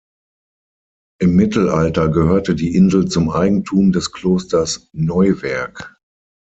Im 1.21 1.35
Mittelalter 1.35 2.09
gehörte 2.09 2.55
die 2.55 2.75
Insel 2.75 3.07
zum 3.07 3.29
Eigentum 3.29 3.91
des 3.91 4.11
Klosters 4.11 4.89
Neuwerk. 4.93 5.95